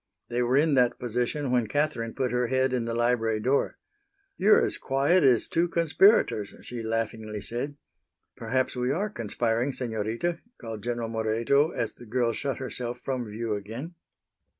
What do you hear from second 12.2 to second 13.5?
shut herself from